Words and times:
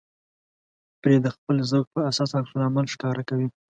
پرې 1.01 1.15
د 1.25 1.27
خپل 1.35 1.55
ذوق 1.69 1.85
په 1.95 1.99
اساس 2.09 2.29
عکس 2.37 2.51
العمل 2.55 2.85
ښکاره 2.93 3.23
کوي. 3.29 3.47